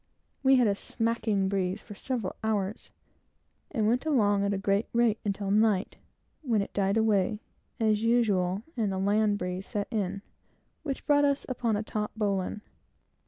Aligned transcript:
We 0.41 0.55
had 0.55 0.65
a 0.65 0.73
smacking 0.73 1.47
breeze 1.47 1.79
for 1.79 1.93
several 1.93 2.35
hours, 2.43 2.89
and 3.69 3.85
went 3.87 4.03
along 4.03 4.43
at 4.43 4.51
a 4.51 4.57
great 4.57 4.87
rate, 4.93 5.19
until 5.23 5.51
night, 5.51 5.97
when 6.41 6.63
it 6.63 6.73
died 6.73 6.97
away, 6.97 7.39
as 7.79 8.01
usual, 8.01 8.63
and 8.75 8.91
the 8.91 8.97
land 8.97 9.37
breeze 9.37 9.67
set 9.67 9.87
in, 9.91 10.23
which 10.81 11.05
brought 11.05 11.23
us 11.23 11.45
upon 11.47 11.75
a 11.75 11.83
taut 11.83 12.09
bowline. 12.17 12.61